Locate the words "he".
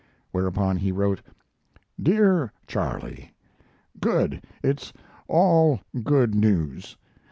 0.77-0.91